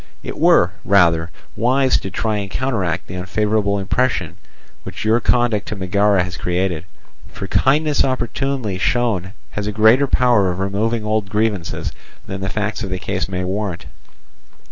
[0.23, 4.37] It were, rather, wise to try and counteract the unfavourable impression
[4.81, 6.85] which your conduct to Megara has created.
[7.31, 11.91] For kindness opportunely shown has a greater power of removing old grievances
[12.25, 13.85] than the facts of the case may warrant.